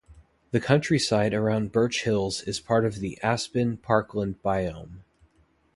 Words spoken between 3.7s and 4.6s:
parkland